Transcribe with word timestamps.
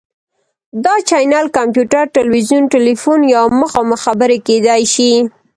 دا 0.83 0.95
چینل 1.09 1.45
کمپیوټر، 1.57 2.03
تلویزیون، 2.17 2.63
تیلیفون 2.73 3.19
یا 3.33 3.41
مخامخ 3.61 3.99
خبرې 4.05 4.37
کیدی 4.47 4.83
شي. 4.93 5.11